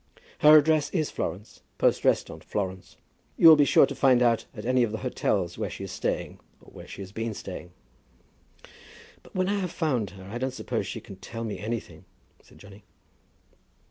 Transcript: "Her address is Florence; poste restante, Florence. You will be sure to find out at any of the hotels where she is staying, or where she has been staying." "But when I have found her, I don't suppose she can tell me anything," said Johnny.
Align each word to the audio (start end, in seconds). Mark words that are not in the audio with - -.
"Her 0.39 0.57
address 0.57 0.89
is 0.89 1.11
Florence; 1.11 1.61
poste 1.77 2.03
restante, 2.03 2.43
Florence. 2.43 2.97
You 3.37 3.47
will 3.47 3.55
be 3.55 3.65
sure 3.65 3.85
to 3.85 3.93
find 3.93 4.23
out 4.23 4.45
at 4.55 4.65
any 4.65 4.81
of 4.81 4.91
the 4.91 4.97
hotels 5.05 5.59
where 5.59 5.69
she 5.69 5.83
is 5.83 5.91
staying, 5.91 6.39
or 6.59 6.71
where 6.71 6.87
she 6.87 7.03
has 7.03 7.11
been 7.11 7.35
staying." 7.35 7.69
"But 9.21 9.35
when 9.35 9.47
I 9.47 9.59
have 9.59 9.69
found 9.71 10.09
her, 10.09 10.23
I 10.23 10.39
don't 10.39 10.55
suppose 10.55 10.87
she 10.87 11.01
can 11.01 11.17
tell 11.17 11.43
me 11.43 11.59
anything," 11.59 12.05
said 12.41 12.57
Johnny. 12.57 12.83